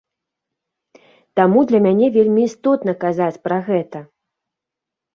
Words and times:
Таму 1.41 1.59
для 1.73 1.79
мяне 1.87 2.07
вельмі 2.17 2.41
істотна 2.49 2.99
казаць 3.07 3.31
пра 3.47 3.57
гэта. 3.73 4.07